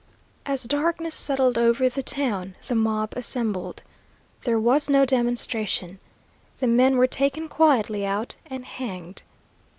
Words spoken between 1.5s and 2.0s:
over